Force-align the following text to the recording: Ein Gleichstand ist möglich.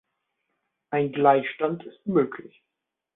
Ein 0.89 1.11
Gleichstand 1.11 1.83
ist 1.85 2.07
möglich. 2.07 2.63